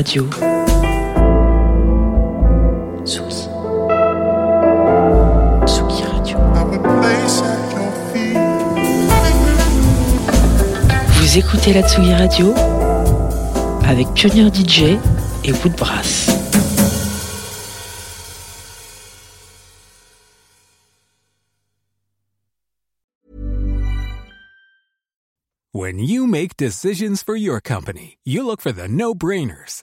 Radio. 0.00 0.24
Tsugi. 3.04 3.48
Tsugi 5.66 6.02
Radio. 6.04 6.38
Vous 11.16 11.36
écoutez 11.36 11.74
la 11.74 11.82
Tsugi 11.82 12.14
Radio 12.14 12.54
avec 13.86 14.06
Pionnier 14.14 14.48
DJ 14.50 14.96
et 15.44 15.52
Woodbrass. 15.62 16.30
When 25.72 25.98
you 25.98 26.26
make 26.26 26.56
decisions 26.56 27.22
for 27.22 27.36
your 27.36 27.60
company, 27.60 28.18
you 28.24 28.44
look 28.44 28.60
for 28.60 28.72
the 28.72 28.88
no-brainers. 28.88 29.82